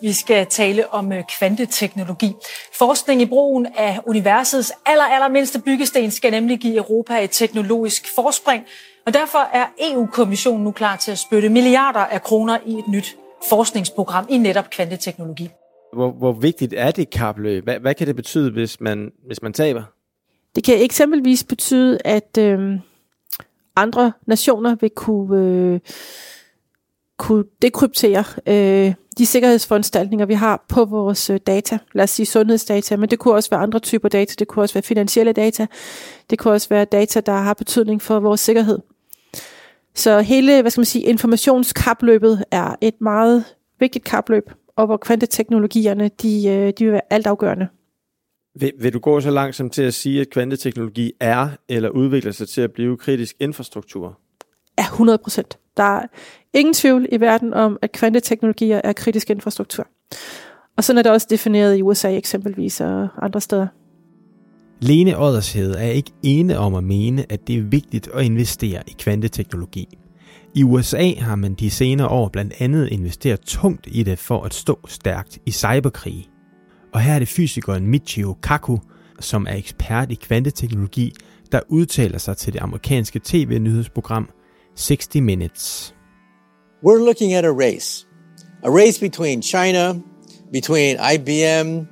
Vi 0.00 0.12
skal 0.12 0.46
tale 0.46 0.94
om 0.94 1.12
øh, 1.12 1.22
kvanteteknologi. 1.38 2.32
Forskning 2.78 3.22
i 3.22 3.26
brugen 3.26 3.66
af 3.76 4.00
universets 4.06 4.72
aller, 4.86 5.04
allermindste 5.04 5.60
byggesten 5.60 6.10
skal 6.10 6.30
nemlig 6.30 6.58
give 6.58 6.76
Europa 6.76 7.24
et 7.24 7.30
teknologisk 7.30 8.14
forspring, 8.14 8.64
og 9.06 9.14
derfor 9.14 9.38
er 9.38 9.66
EU-kommissionen 9.80 10.64
nu 10.64 10.70
klar 10.70 10.96
til 10.96 11.12
at 11.12 11.18
spytte 11.18 11.48
milliarder 11.48 12.00
af 12.00 12.22
kroner 12.22 12.58
i 12.66 12.78
et 12.78 12.88
nyt 12.88 13.16
forskningsprogram 13.48 14.26
i 14.30 14.38
netop 14.38 14.70
kvanteteknologi. 14.70 15.50
Hvor, 15.92 16.10
hvor 16.10 16.32
vigtigt 16.32 16.74
er 16.76 16.90
det 16.90 17.10
kapløb? 17.10 17.64
Hvad, 17.64 17.78
hvad 17.78 17.94
kan 17.94 18.06
det 18.06 18.16
betyde, 18.16 18.52
hvis 18.52 18.80
man, 18.80 19.12
hvis 19.26 19.42
man 19.42 19.52
taber? 19.52 19.82
Det 20.54 20.64
kan 20.64 20.82
eksempelvis 20.82 21.44
betyde, 21.44 21.98
at 22.04 22.38
øh, 22.38 22.78
andre 23.76 24.12
nationer 24.26 24.76
vil 24.80 24.90
kunne... 24.90 25.38
Øh, 25.38 25.80
kunne 27.22 27.44
dekryptere 27.62 28.24
øh, 28.46 28.94
de 29.18 29.26
sikkerhedsforanstaltninger, 29.26 30.26
vi 30.26 30.34
har 30.34 30.64
på 30.68 30.84
vores 30.84 31.30
øh, 31.30 31.40
data. 31.46 31.78
Lad 31.94 32.04
os 32.04 32.10
sige 32.10 32.26
sundhedsdata, 32.26 32.96
men 32.96 33.08
det 33.08 33.18
kunne 33.18 33.34
også 33.34 33.50
være 33.50 33.60
andre 33.60 33.78
typer 33.78 34.08
data. 34.08 34.34
Det 34.38 34.48
kunne 34.48 34.62
også 34.62 34.74
være 34.74 34.82
finansielle 34.82 35.32
data. 35.32 35.66
Det 36.30 36.38
kunne 36.38 36.54
også 36.54 36.68
være 36.68 36.84
data, 36.84 37.20
der 37.20 37.32
har 37.32 37.54
betydning 37.54 38.02
for 38.02 38.20
vores 38.20 38.40
sikkerhed. 38.40 38.78
Så 39.94 40.20
hele, 40.20 40.60
hvad 40.60 40.70
skal 40.70 40.80
man 40.80 40.86
sige, 40.86 41.04
informationskapløbet 41.04 42.44
er 42.50 42.74
et 42.80 43.00
meget 43.00 43.44
vigtigt 43.80 44.04
kapløb, 44.04 44.50
og 44.76 44.86
hvor 44.86 44.96
kvanteteknologierne, 44.96 46.10
de, 46.22 46.48
øh, 46.48 46.72
de 46.78 46.84
vil 46.84 46.92
være 46.92 47.12
altafgørende. 47.12 47.68
Vil, 48.60 48.72
vil 48.80 48.92
du 48.92 48.98
gå 48.98 49.20
så 49.20 49.30
langt 49.30 49.56
som 49.56 49.70
til 49.70 49.82
at 49.82 49.94
sige, 49.94 50.20
at 50.20 50.30
kvanteteknologi 50.30 51.12
er 51.20 51.48
eller 51.68 51.88
udvikler 51.88 52.32
sig 52.32 52.48
til 52.48 52.60
at 52.60 52.72
blive 52.72 52.96
kritisk 52.96 53.36
infrastruktur? 53.40 54.21
100 54.92 55.18
procent. 55.18 55.58
Der 55.76 55.82
er 55.82 56.06
ingen 56.54 56.74
tvivl 56.74 57.06
i 57.12 57.20
verden 57.20 57.54
om, 57.54 57.78
at 57.82 57.92
kvanteteknologier 57.92 58.80
er 58.84 58.92
kritisk 58.92 59.30
infrastruktur. 59.30 59.86
Og 60.76 60.84
sådan 60.84 60.98
er 60.98 61.02
det 61.02 61.12
også 61.12 61.26
defineret 61.30 61.76
i 61.76 61.82
USA 61.82 62.16
eksempelvis 62.16 62.80
og 62.80 63.08
andre 63.22 63.40
steder. 63.40 63.66
Lene 64.80 65.18
Oddershede 65.18 65.78
er 65.78 65.90
ikke 65.90 66.10
ene 66.22 66.58
om 66.58 66.74
at 66.74 66.84
mene, 66.84 67.26
at 67.28 67.46
det 67.46 67.56
er 67.56 67.62
vigtigt 67.62 68.08
at 68.14 68.24
investere 68.24 68.82
i 68.86 68.94
kvanteteknologi. 68.98 69.98
I 70.54 70.62
USA 70.64 71.14
har 71.18 71.36
man 71.36 71.54
de 71.54 71.70
senere 71.70 72.08
år 72.08 72.28
blandt 72.28 72.54
andet 72.58 72.88
investeret 72.88 73.40
tungt 73.40 73.88
i 73.90 74.02
det 74.02 74.18
for 74.18 74.42
at 74.42 74.54
stå 74.54 74.78
stærkt 74.88 75.38
i 75.46 75.50
cyberkrig. 75.50 76.28
Og 76.92 77.00
her 77.00 77.14
er 77.14 77.18
det 77.18 77.28
fysikeren 77.28 77.86
Michio 77.86 78.36
Kaku, 78.42 78.78
som 79.20 79.46
er 79.50 79.54
ekspert 79.54 80.12
i 80.12 80.14
kvanteteknologi, 80.14 81.12
der 81.52 81.60
udtaler 81.68 82.18
sig 82.18 82.36
til 82.36 82.52
det 82.52 82.62
amerikanske 82.62 83.20
tv-nyhedsprogram 83.24 84.28
60 84.74 85.20
Minutes. 85.20 85.92
We're 86.82 87.02
looking 87.02 87.34
at 87.34 87.44
a 87.44 87.52
race. 87.52 88.06
A 88.62 88.70
race 88.70 88.98
between 88.98 89.40
China, 89.40 90.02
between 90.50 90.96
IBM, 90.96 91.86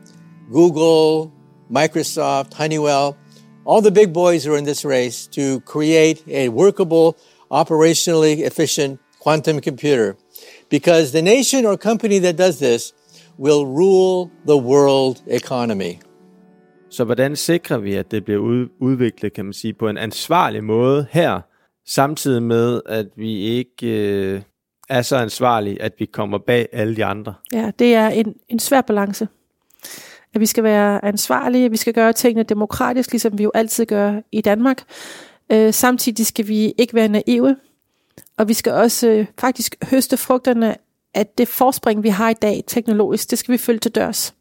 Google, 0.50 1.32
Microsoft, 1.70 2.54
Honeywell. 2.54 3.16
All 3.64 3.82
the 3.82 3.90
big 3.90 4.12
boys 4.12 4.46
are 4.46 4.56
in 4.56 4.64
this 4.64 4.84
race 4.84 5.26
to 5.28 5.60
create 5.60 6.22
a 6.28 6.48
workable, 6.48 7.16
operationally 7.50 8.44
efficient 8.46 8.98
quantum 9.20 9.60
computer. 9.60 10.16
Because 10.70 11.12
the 11.12 11.22
nation 11.22 11.66
or 11.66 11.76
company 11.76 12.18
that 12.20 12.36
does 12.36 12.58
this 12.58 12.92
will 13.38 13.66
rule 13.66 14.30
the 14.46 14.56
world 14.56 15.22
economy. 15.26 15.98
Så 16.90 17.04
hvordan 17.04 17.36
sikrer 17.36 17.78
vi, 17.78 17.94
at 17.94 18.10
det 18.10 18.24
bliver 18.24 18.68
udviklet, 18.80 19.32
kan 19.32 19.44
man 19.44 19.52
sige, 19.52 19.74
på 19.74 19.88
en 19.88 19.98
ansvarlig 19.98 20.64
måde 20.64 21.06
her, 21.10 21.40
samtidig 21.90 22.42
med, 22.42 22.80
at 22.86 23.06
vi 23.16 23.38
ikke 23.38 23.86
øh, 23.86 24.42
er 24.88 25.02
så 25.02 25.16
ansvarlige, 25.16 25.82
at 25.82 25.92
vi 25.98 26.04
kommer 26.04 26.38
bag 26.38 26.68
alle 26.72 26.96
de 26.96 27.04
andre? 27.04 27.34
Ja, 27.52 27.70
det 27.78 27.94
er 27.94 28.08
en, 28.08 28.34
en 28.48 28.58
svær 28.58 28.80
balance. 28.80 29.28
At 30.34 30.40
vi 30.40 30.46
skal 30.46 30.64
være 30.64 31.04
ansvarlige, 31.04 31.64
at 31.64 31.70
vi 31.70 31.76
skal 31.76 31.92
gøre 31.94 32.12
tingene 32.12 32.42
demokratisk, 32.42 33.12
ligesom 33.12 33.38
vi 33.38 33.42
jo 33.42 33.50
altid 33.54 33.86
gør 33.86 34.20
i 34.32 34.40
Danmark. 34.40 34.82
Øh, 35.52 35.72
samtidig 35.72 36.26
skal 36.26 36.48
vi 36.48 36.74
ikke 36.78 36.94
være 36.94 37.08
naive, 37.08 37.56
og 38.36 38.48
vi 38.48 38.54
skal 38.54 38.72
også 38.72 39.08
øh, 39.08 39.26
faktisk 39.38 39.76
høste 39.90 40.16
frugterne 40.16 40.76
af 41.14 41.26
det 41.26 41.48
forspring, 41.48 42.02
vi 42.02 42.08
har 42.08 42.30
i 42.30 42.34
dag 42.34 42.64
teknologisk. 42.66 43.30
Det 43.30 43.38
skal 43.38 43.52
vi 43.52 43.58
følge 43.58 43.80
til 43.80 43.94
dørs. 43.94 44.34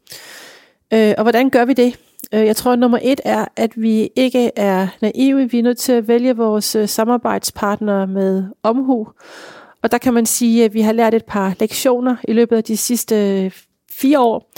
Øh, 0.92 1.14
og 1.18 1.22
hvordan 1.22 1.50
gør 1.50 1.64
vi 1.64 1.72
det? 1.72 1.98
Øh, 2.34 2.46
jeg 2.46 2.56
tror, 2.56 2.72
at 2.72 2.78
nummer 2.78 2.98
et 3.02 3.20
er, 3.24 3.44
at 3.56 3.72
vi 3.76 4.10
ikke 4.16 4.50
er 4.56 4.88
naive. 5.02 5.50
Vi 5.50 5.58
er 5.58 5.62
nødt 5.62 5.78
til 5.78 5.92
at 5.92 6.08
vælge 6.08 6.36
vores 6.36 6.76
øh, 6.76 6.88
samarbejdspartnere 6.88 8.06
med 8.06 8.44
omhu. 8.62 9.08
Og 9.82 9.92
der 9.92 9.98
kan 9.98 10.14
man 10.14 10.26
sige, 10.26 10.64
at 10.64 10.74
vi 10.74 10.80
har 10.80 10.92
lært 10.92 11.14
et 11.14 11.24
par 11.24 11.54
lektioner 11.60 12.16
i 12.28 12.32
løbet 12.32 12.56
af 12.56 12.64
de 12.64 12.76
sidste 12.76 13.44
øh, 13.44 13.50
fire 13.92 14.20
år. 14.20 14.50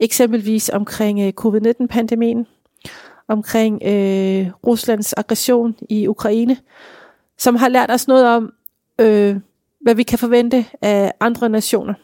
Eksempelvis 0.00 0.68
omkring 0.68 1.34
covid-19-pandemien, 1.40 2.46
omkring 3.28 3.82
øh, 3.82 4.50
Ruslands 4.66 5.12
aggression 5.12 5.76
i 5.90 6.08
Ukraine, 6.08 6.56
som 7.38 7.56
har 7.56 7.68
lært 7.68 7.90
os 7.90 8.08
noget 8.08 8.28
om, 8.28 8.52
øh, 9.00 9.36
hvad 9.80 9.94
vi 9.94 10.02
kan 10.02 10.18
forvente 10.18 10.66
af 10.82 11.12
andre 11.20 11.48
nationer. 11.48 11.94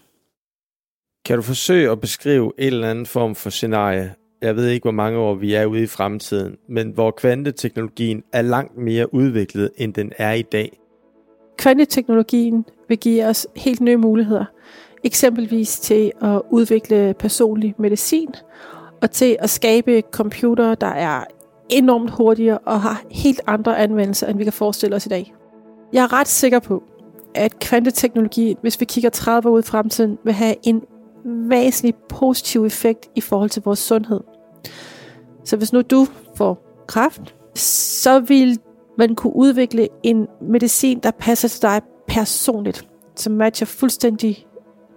Kan 1.24 1.36
du 1.36 1.42
forsøge 1.42 1.90
at 1.90 2.00
beskrive 2.00 2.52
en 2.58 2.66
eller 2.66 2.90
anden 2.90 3.06
form 3.06 3.34
for 3.34 3.50
scenarie, 3.50 4.14
jeg 4.42 4.56
ved 4.56 4.68
ikke, 4.68 4.85
hvor 4.85 4.90
mange 4.90 5.18
år 5.18 5.35
vi 5.35 5.54
er 5.54 5.66
ude 5.66 5.82
i 5.82 5.87
fremtiden, 5.87 6.56
men 6.68 6.90
hvor 6.90 7.11
kvanteteknologien 7.11 8.23
er 8.32 8.42
langt 8.42 8.76
mere 8.76 9.14
udviklet, 9.14 9.70
end 9.76 9.94
den 9.94 10.12
er 10.18 10.32
i 10.32 10.42
dag. 10.42 10.80
Kvanteteknologien 11.59 12.64
vil 12.88 12.99
give 12.99 13.26
os 13.26 13.47
helt 13.56 13.80
nye 13.80 13.97
muligheder. 13.97 14.44
Eksempelvis 15.04 15.80
til 15.80 16.12
at 16.23 16.42
udvikle 16.50 17.14
personlig 17.18 17.75
medicin, 17.78 18.28
og 19.02 19.11
til 19.11 19.37
at 19.38 19.50
skabe 19.50 20.02
computere, 20.11 20.76
der 20.80 20.87
er 20.87 21.25
enormt 21.68 22.11
hurtigere 22.11 22.59
og 22.59 22.80
har 22.80 23.02
helt 23.11 23.40
andre 23.47 23.78
anvendelser, 23.78 24.26
end 24.26 24.38
vi 24.38 24.44
kan 24.44 24.52
forestille 24.52 24.97
os 24.97 25.06
i 25.06 25.09
dag. 25.09 25.35
Jeg 25.92 26.04
er 26.04 26.12
ret 26.12 26.28
sikker 26.28 26.59
på, 26.59 26.82
at 27.35 27.59
kvanteteknologi, 27.59 28.56
hvis 28.61 28.80
vi 28.80 28.85
kigger 28.85 29.11
30 29.11 29.49
år 29.49 29.52
ud 29.52 29.62
i 29.62 29.62
fremtiden, 29.62 30.18
vil 30.25 30.32
have 30.32 30.54
en 30.62 30.82
væsentlig 31.24 31.94
positiv 32.08 32.64
effekt 32.64 33.10
i 33.14 33.20
forhold 33.20 33.50
til 33.50 33.62
vores 33.62 33.78
sundhed. 33.78 34.20
Så 35.44 35.56
hvis 35.56 35.72
nu 35.72 35.80
du 35.80 36.06
får 36.36 36.82
kræft, 36.86 37.34
så 37.54 38.20
vil 38.20 38.58
man 38.98 39.14
kunne 39.14 39.36
udvikle 39.36 39.88
en 40.02 40.26
medicin, 40.40 40.98
der 40.98 41.10
passer 41.10 41.48
til 41.48 41.62
dig 41.62 41.82
personligt, 42.08 42.88
som 43.16 43.32
matcher 43.32 43.66
fuldstændig 43.66 44.46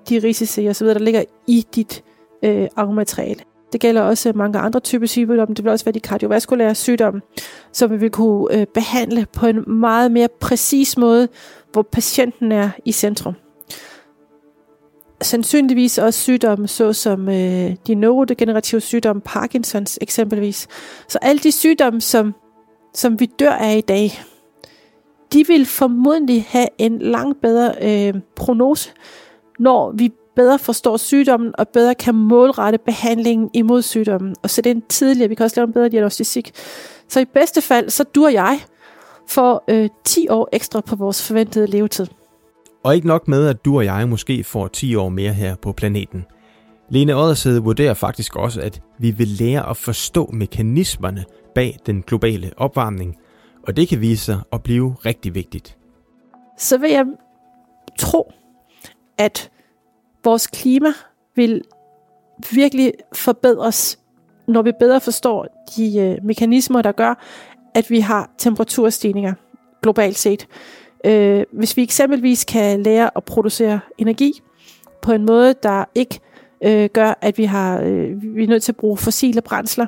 de 0.10 0.20
risici 0.20 0.66
og 0.66 0.76
så 0.76 0.84
videre, 0.84 1.00
der 1.00 1.06
ligger 1.06 1.24
i 1.48 1.66
dit 1.76 2.04
øh, 2.44 2.68
arvmateriale. 2.76 3.40
Det 3.74 3.82
gælder 3.82 4.02
også 4.02 4.32
mange 4.36 4.60
andre 4.60 4.80
typer 4.80 5.08
sygdomme. 5.08 5.56
Det 5.56 5.64
vil 5.64 5.72
også 5.72 5.86
være 5.86 5.94
de 5.94 6.00
kardiovaskulære 6.00 6.76
sygdomme, 6.76 7.22
som 7.72 7.92
vi 7.92 7.98
vil 7.98 8.10
kunne 8.10 8.58
øh, 8.58 8.66
behandle 8.74 9.28
på 9.34 9.46
en 9.46 9.80
meget 9.80 10.12
mere 10.12 10.28
præcis 10.42 10.98
måde, 10.98 11.28
hvor 11.72 11.82
patienten 11.82 12.52
er 12.52 12.70
i 12.86 12.92
centrum 12.92 13.34
sandsynligvis 15.24 15.98
også 15.98 16.20
sygdomme, 16.20 16.68
såsom 16.68 17.30
øh, 17.30 17.76
de 17.88 17.96
neurodegenerative 17.96 18.82
sygdomme, 18.82 19.22
Parkinsons 19.22 20.00
eksempelvis. 20.02 20.68
Så 21.08 21.20
alle 21.22 21.40
de 21.40 21.52
sygdomme, 21.52 22.02
som, 22.02 22.34
som 22.94 23.20
vi 23.20 23.26
dør 23.26 23.52
af 23.52 23.78
i 23.78 23.82
dag, 23.82 24.24
de 25.34 25.48
vil 25.48 25.66
formodentlig 25.66 26.46
have 26.50 26.68
en 26.78 27.00
langt 27.00 27.42
bedre 27.42 27.74
øh, 27.82 28.22
prognose, 28.36 28.92
når 29.60 29.92
vi 29.92 30.12
bedre 30.36 30.60
forstår 30.60 30.98
sygdommen 30.98 31.52
og 31.58 31.68
bedre 31.68 31.96
kan 31.96 32.16
målrette 32.16 32.78
behandlingen 32.78 33.50
imod 33.54 33.82
sygdommen 33.82 34.36
og 34.44 34.50
sætte 34.50 34.70
ind 34.70 34.82
tidligere. 34.82 35.30
Vi 35.30 35.36
kan 35.36 35.44
også 35.44 35.60
lave 35.60 35.68
en 35.68 35.74
bedre 35.74 35.90
diagnostik. 35.90 36.52
Så 37.10 37.20
i 37.20 37.26
bedste 37.26 37.62
fald, 37.62 37.90
så 37.90 38.04
du 38.04 38.26
og 38.26 38.34
jeg 38.34 38.60
får 39.28 39.64
øh, 39.68 39.90
10 40.04 40.28
år 40.30 40.50
ekstra 40.52 40.82
på 40.82 40.96
vores 40.96 41.28
forventede 41.28 41.68
levetid. 41.68 42.08
Og 42.84 42.96
ikke 42.96 43.08
nok 43.08 43.28
med, 43.28 43.48
at 43.48 43.66
du 43.66 43.78
og 43.78 43.86
jeg 43.86 44.10
måske 44.10 44.44
får 44.44 44.68
10 44.68 44.96
år 44.96 45.10
mere 45.10 45.34
her 45.34 45.56
på 45.56 45.72
planeten. 45.72 46.26
Lene 46.90 47.16
Oddersede 47.16 47.64
vurderer 47.64 47.94
faktisk 47.94 48.36
også, 48.36 48.62
at 48.62 48.82
vi 48.98 49.12
vil 49.12 49.28
lære 49.28 49.70
at 49.70 49.78
forstå 49.78 50.30
mekanismerne 50.34 51.26
bag 51.56 51.78
den 51.86 52.02
globale 52.02 52.52
opvarmning, 52.58 53.16
og 53.68 53.78
det 53.78 53.88
kan 53.88 54.02
vise 54.02 54.26
sig 54.26 54.40
at 54.54 54.64
blive 54.64 54.96
rigtig 55.06 55.36
vigtigt. 55.36 55.78
Så 56.58 56.78
vil 56.78 56.92
jeg 56.92 57.06
tro, 58.00 58.32
at 59.18 59.52
vores 60.24 60.48
klima 60.48 60.94
vil 61.36 61.62
virkelig 62.52 62.94
forbedres, 63.14 64.00
når 64.48 64.62
vi 64.62 64.72
bedre 64.80 65.02
forstår 65.02 65.66
de 65.76 66.00
øh, 66.00 66.26
mekanismer, 66.26 66.82
der 66.82 66.92
gør, 66.92 67.24
at 67.76 67.90
vi 67.90 68.00
har 68.00 68.30
temperaturstigninger 68.38 69.34
globalt 69.82 70.18
set. 70.18 70.48
Øh, 71.06 71.44
hvis 71.52 71.78
vi 71.78 71.84
eksempelvis 71.84 72.46
kan 72.46 72.84
lære 72.84 73.10
at 73.16 73.24
producere 73.24 73.80
energi 73.98 74.42
på 75.02 75.12
en 75.12 75.26
måde, 75.26 75.56
der 75.64 75.86
ikke 75.96 76.20
øh, 76.64 76.90
gør, 76.94 77.18
at 77.22 77.38
vi 77.38 77.44
har 77.44 77.82
øh, 77.82 78.24
vi 78.36 78.44
er 78.44 78.48
nødt 78.48 78.64
til 78.64 78.72
at 78.72 78.78
bruge 78.78 78.98
fossile 78.98 79.42
brændsler, 79.42 79.86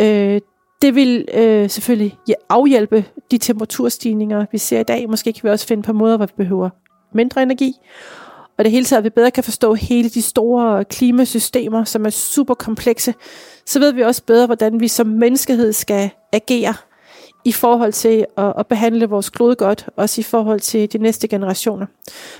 øh, 0.00 0.40
det 0.82 0.94
vil 0.94 1.28
øh, 1.34 1.70
selvfølgelig 1.70 2.18
afhjælpe 2.48 3.04
de 3.30 3.38
temperaturstigninger, 3.38 4.46
vi 4.52 4.58
ser 4.58 4.80
i 4.80 4.82
dag. 4.82 5.10
Måske 5.10 5.32
kan 5.32 5.40
vi 5.42 5.48
også 5.48 5.66
finde 5.66 5.82
på 5.82 5.92
måder, 5.92 6.16
hvor 6.16 6.26
vi 6.26 6.32
behøver 6.36 6.70
mindre 7.14 7.42
energi. 7.42 7.74
Og 8.58 8.64
det 8.64 8.72
hele 8.72 8.84
taget, 8.84 8.98
at 8.98 9.04
vi 9.04 9.10
bedre 9.10 9.30
kan 9.30 9.44
forstå 9.44 9.74
hele 9.74 10.08
de 10.08 10.22
store 10.22 10.84
klimasystemer, 10.84 11.84
som 11.84 12.06
er 12.06 12.10
super 12.10 12.54
komplekse, 12.54 13.14
så 13.66 13.78
ved 13.78 13.92
vi 13.92 14.02
også 14.02 14.22
bedre, 14.24 14.46
hvordan 14.46 14.80
vi 14.80 14.88
som 14.88 15.06
menneskehed 15.06 15.72
skal 15.72 16.10
agere 16.32 16.74
i 17.44 17.52
forhold 17.52 17.92
til 17.92 18.26
at, 18.36 18.52
at 18.58 18.66
behandle 18.66 19.06
vores 19.06 19.30
klode 19.30 19.56
godt, 19.56 19.88
også 19.96 20.20
i 20.20 20.24
forhold 20.24 20.60
til 20.60 20.92
de 20.92 20.98
næste 20.98 21.28
generationer. 21.28 21.86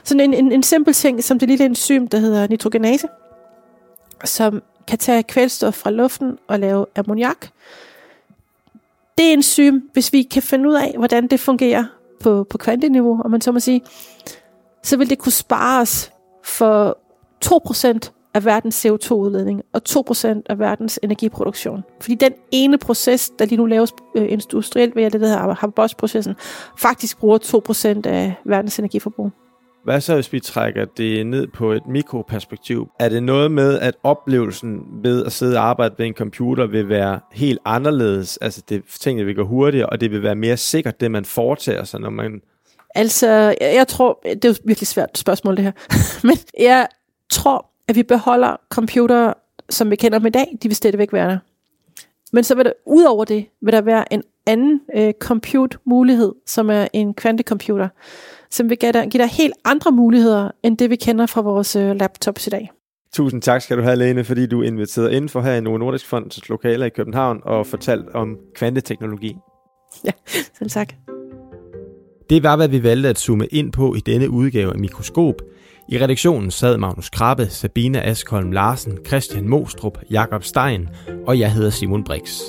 Sådan 0.04 0.20
en, 0.20 0.34
en, 0.34 0.52
en 0.52 0.62
simpel 0.62 0.94
ting, 0.94 1.24
som 1.24 1.38
det 1.38 1.48
lille 1.48 1.64
enzym, 1.64 2.06
der 2.06 2.18
hedder 2.18 2.46
nitrogenase, 2.46 3.08
som 4.24 4.62
kan 4.88 4.98
tage 4.98 5.22
kvælstof 5.22 5.74
fra 5.74 5.90
luften 5.90 6.38
og 6.48 6.58
lave 6.58 6.86
ammoniak. 6.96 7.48
Det 9.18 9.32
enzym, 9.32 9.80
hvis 9.92 10.12
vi 10.12 10.22
kan 10.22 10.42
finde 10.42 10.68
ud 10.68 10.74
af, 10.74 10.94
hvordan 10.98 11.26
det 11.26 11.40
fungerer 11.40 11.84
på, 12.20 12.46
på 12.50 12.58
kvanteniveau, 12.58 13.22
om 13.24 13.30
man 13.30 13.40
så 13.40 13.52
må 13.52 13.60
sige, 13.60 13.82
så 14.82 14.96
vil 14.96 15.10
det 15.10 15.18
kunne 15.18 15.32
spare 15.32 15.80
os 15.80 16.12
for 16.44 16.98
2% 17.44 18.19
af 18.34 18.44
verdens 18.44 18.86
CO2-udledning 18.86 19.62
og 19.72 19.82
2% 19.88 20.42
af 20.48 20.58
verdens 20.58 20.98
energiproduktion. 21.02 21.82
Fordi 22.00 22.14
den 22.14 22.32
ene 22.50 22.78
proces, 22.78 23.30
der 23.38 23.44
lige 23.44 23.56
nu 23.56 23.66
laves 23.66 23.92
øh, 24.16 24.32
industrielt 24.32 24.96
ved 24.96 25.10
det, 25.10 25.20
der 25.20 25.26
hedder 25.26 25.54
Haber-Bosch-processen, 25.54 26.34
faktisk 26.78 27.18
bruger 27.18 27.38
2% 28.04 28.08
af 28.08 28.34
verdens 28.44 28.78
energiforbrug. 28.78 29.30
Hvad 29.84 30.00
så, 30.00 30.14
hvis 30.14 30.32
vi 30.32 30.40
trækker 30.40 30.84
det 30.84 31.26
ned 31.26 31.46
på 31.46 31.72
et 31.72 31.86
mikroperspektiv? 31.86 32.88
Er 32.98 33.08
det 33.08 33.22
noget 33.22 33.50
med, 33.50 33.78
at 33.78 33.94
oplevelsen 34.02 34.80
ved 35.02 35.26
at 35.26 35.32
sidde 35.32 35.56
og 35.56 35.64
arbejde 35.64 35.94
ved 35.98 36.06
en 36.06 36.14
computer 36.14 36.66
vil 36.66 36.88
være 36.88 37.20
helt 37.32 37.58
anderledes? 37.64 38.36
Altså, 38.36 38.62
det, 38.68 38.82
tingene 39.00 39.26
vil 39.26 39.34
gå 39.34 39.44
hurtigere, 39.44 39.88
og 39.88 40.00
det 40.00 40.10
vil 40.10 40.22
være 40.22 40.34
mere 40.34 40.56
sikkert, 40.56 41.00
det 41.00 41.10
man 41.10 41.24
foretager 41.24 41.84
sig, 41.84 42.00
når 42.00 42.10
man... 42.10 42.40
Altså, 42.94 43.54
jeg 43.60 43.88
tror, 43.88 44.20
det 44.24 44.44
er 44.44 44.48
jo 44.48 44.54
virkelig 44.64 44.86
svært 44.86 45.18
spørgsmål, 45.18 45.56
det 45.56 45.64
her. 45.64 45.72
Men 46.26 46.36
jeg 46.58 46.88
tror, 47.30 47.69
at 47.90 47.96
vi 47.96 48.02
beholder 48.02 48.56
computere, 48.68 49.34
som 49.70 49.90
vi 49.90 49.96
kender 49.96 50.18
dem 50.18 50.26
i 50.26 50.30
dag, 50.30 50.58
de 50.62 50.68
vil 50.68 50.76
stadigvæk 50.76 51.12
være 51.12 51.30
der. 51.30 51.38
Men 52.32 52.44
så 52.44 52.54
vil 52.54 52.64
der, 52.64 52.72
ud 52.86 53.04
over 53.04 53.24
det, 53.24 53.46
vil 53.62 53.72
der 53.72 53.80
være 53.80 54.12
en 54.12 54.22
anden 54.46 54.80
øh, 54.96 55.12
compute-mulighed, 55.20 56.32
som 56.46 56.70
er 56.70 56.88
en 56.92 57.14
kvantecomputer, 57.14 57.88
som 58.50 58.70
vil 58.70 58.78
give 58.78 58.92
dig, 58.92 59.08
give 59.10 59.22
dig 59.22 59.30
helt 59.30 59.54
andre 59.64 59.92
muligheder, 59.92 60.50
end 60.62 60.78
det 60.78 60.90
vi 60.90 60.96
kender 60.96 61.26
fra 61.26 61.40
vores 61.40 61.76
øh, 61.76 61.96
laptops 61.96 62.46
i 62.46 62.50
dag. 62.50 62.70
Tusind 63.12 63.42
tak 63.42 63.62
skal 63.62 63.76
du 63.76 63.82
have, 63.82 63.96
Lene, 63.96 64.24
fordi 64.24 64.46
du 64.46 64.62
inviterede 64.62 65.12
ind 65.16 65.28
for 65.28 65.40
her 65.40 65.54
i 65.54 65.60
Novo 65.60 65.78
Nordisk 65.78 66.06
Fonds 66.06 66.48
lokaler 66.48 66.86
i 66.86 66.90
København 66.90 67.40
og 67.44 67.66
fortalt 67.66 68.08
om 68.08 68.38
kvanteteknologi. 68.54 69.36
Ja, 70.04 70.12
selv 70.58 70.70
tak. 70.70 70.92
Det 72.30 72.42
var, 72.42 72.56
hvad 72.56 72.68
vi 72.68 72.82
valgte 72.82 73.08
at 73.08 73.18
zoome 73.18 73.46
ind 73.46 73.72
på 73.72 73.94
i 73.94 74.00
denne 74.00 74.30
udgave 74.30 74.72
af 74.72 74.78
Mikroskop. 74.78 75.34
I 75.92 75.98
redaktionen 75.98 76.50
sad 76.50 76.78
Magnus 76.78 77.10
Krabbe, 77.10 77.48
Sabine 77.48 78.02
Askholm 78.02 78.52
Larsen, 78.52 78.98
Christian 79.06 79.48
Mostrup, 79.48 79.98
Jakob 80.10 80.44
Stein 80.44 80.88
og 81.26 81.38
jeg 81.38 81.52
hedder 81.52 81.70
Simon 81.70 82.04
Brix. 82.04 82.40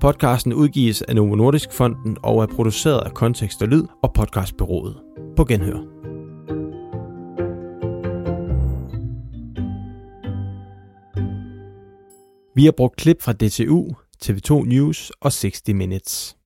Podcasten 0.00 0.52
udgives 0.52 1.02
af 1.02 1.14
Novo 1.14 1.34
Nordisk 1.34 1.72
Fonden 1.72 2.16
og 2.22 2.42
er 2.42 2.46
produceret 2.46 3.00
af 3.04 3.14
Kontekst 3.14 3.62
og 3.62 3.68
Lyd 3.68 3.84
og 4.02 4.12
podcastbyrået. 4.12 4.96
På 5.36 5.44
genhør. 5.44 5.78
Vi 12.54 12.64
har 12.64 12.72
brugt 12.76 12.96
klip 12.96 13.22
fra 13.22 13.32
DTU, 13.32 13.88
TV2 14.24 14.68
News 14.68 15.12
og 15.20 15.32
60 15.32 15.62
Minutes. 15.68 16.36